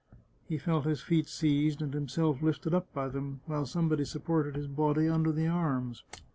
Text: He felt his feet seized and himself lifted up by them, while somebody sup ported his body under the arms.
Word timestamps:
He 0.49 0.57
felt 0.57 0.85
his 0.87 1.01
feet 1.03 1.27
seized 1.27 1.79
and 1.79 1.93
himself 1.93 2.41
lifted 2.41 2.73
up 2.73 2.91
by 2.91 3.07
them, 3.07 3.41
while 3.45 3.67
somebody 3.67 4.03
sup 4.03 4.25
ported 4.25 4.55
his 4.55 4.65
body 4.65 5.07
under 5.07 5.31
the 5.31 5.45
arms. 5.45 6.03